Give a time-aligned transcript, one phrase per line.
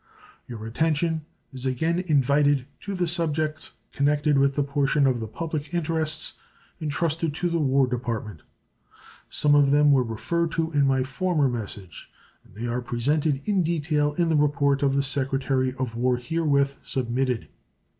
[0.47, 5.75] Your attention is again invited to the subjects connected with that portion of the public
[5.75, 6.33] interests
[6.79, 8.41] intrusted to the War Department.
[9.29, 12.09] Some of them were referred to in my former message,
[12.43, 16.77] and they are presented in detail in the report of the Secretary of War herewith
[16.81, 17.49] submitted.